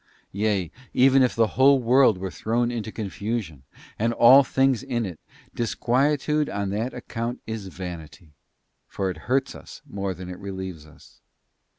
Yea, 0.31 0.71
even 0.95 1.21
if 1.21 1.35
the 1.35 1.45
whole 1.53 1.79
world 1.79 2.17
were 2.17 2.31
thrown 2.31 2.71
into 2.71 2.91
confusion, 2.91 3.61
and 3.99 4.13
all 4.13 4.43
things 4.43 4.81
in 4.81 5.05
it, 5.05 5.19
disquietude 5.53 6.49
on 6.49 6.71
that 6.71 6.91
account 6.91 7.39
is 7.45 7.67
vanity, 7.67 8.33
for 8.87 9.11
it 9.11 9.17
hurts 9.29 9.53
us 9.53 9.83
more 9.85 10.15
than 10.15 10.27
it 10.27 10.39
relieves 10.39 10.87
us. 10.87 11.21